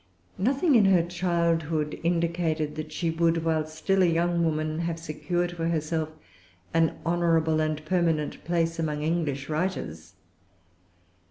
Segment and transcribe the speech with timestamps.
[0.39, 5.51] Nothing in her childhood indicated that she would, while still a young woman, have secured
[5.51, 6.09] for herself
[6.73, 10.13] an honorable and permanent place among English writers.